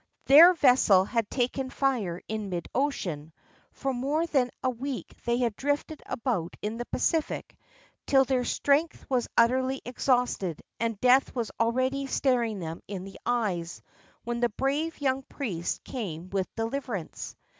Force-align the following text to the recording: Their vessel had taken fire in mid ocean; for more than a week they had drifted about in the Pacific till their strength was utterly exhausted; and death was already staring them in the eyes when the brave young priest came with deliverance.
Their 0.25 0.55
vessel 0.55 1.05
had 1.05 1.29
taken 1.29 1.69
fire 1.69 2.23
in 2.27 2.49
mid 2.49 2.67
ocean; 2.73 3.31
for 3.71 3.93
more 3.93 4.25
than 4.25 4.49
a 4.63 4.69
week 4.71 5.13
they 5.25 5.37
had 5.37 5.55
drifted 5.55 6.01
about 6.07 6.55
in 6.63 6.77
the 6.77 6.87
Pacific 6.87 7.55
till 8.07 8.25
their 8.25 8.43
strength 8.43 9.05
was 9.11 9.27
utterly 9.37 9.79
exhausted; 9.85 10.59
and 10.79 10.99
death 11.01 11.35
was 11.35 11.51
already 11.59 12.07
staring 12.07 12.57
them 12.57 12.81
in 12.87 13.03
the 13.03 13.19
eyes 13.27 13.83
when 14.23 14.39
the 14.39 14.49
brave 14.49 14.99
young 14.99 15.21
priest 15.29 15.83
came 15.83 16.31
with 16.31 16.49
deliverance. 16.55 17.35